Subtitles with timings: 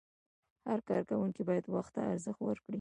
[0.67, 2.69] هر کارکوونکی باید وخت ته ارزښت ورکړي.